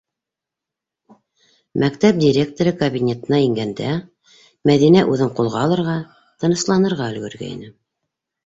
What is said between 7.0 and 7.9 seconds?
өлгөргәйне.